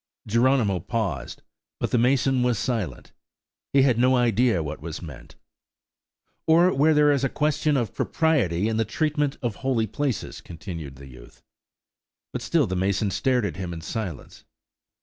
Geronimo 0.25 0.79
paused; 0.79 1.43
but 1.79 1.91
the 1.91 1.99
mason 1.99 2.41
was 2.41 2.57
silent–he 2.57 3.83
had 3.83 3.99
no 3.99 4.15
idea 4.15 4.63
what 4.63 4.81
was 4.81 4.99
meant. 4.99 5.35
"Or 6.47 6.73
where 6.73 6.95
there 6.95 7.11
is 7.11 7.23
a 7.23 7.29
question 7.29 7.77
of 7.77 7.93
propriety 7.93 8.67
in 8.67 8.77
the 8.77 8.83
treatment 8.83 9.37
of 9.43 9.57
holy 9.57 9.85
places," 9.85 10.41
continued 10.41 10.95
the 10.95 11.05
youth; 11.05 11.43
but 12.33 12.41
still 12.41 12.65
the 12.65 12.75
mason 12.75 13.11
stared 13.11 13.45
at 13.45 13.57
him 13.57 13.73
in 13.73 13.81
silence. 13.81 14.43